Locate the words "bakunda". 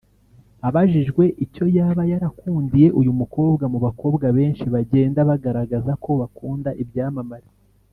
6.21-6.71